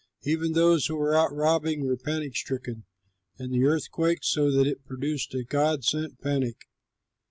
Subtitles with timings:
[0.23, 2.85] Even those who were out robbing were panic stricken,
[3.37, 6.65] and the earth quaked, so that it produced a God sent panic.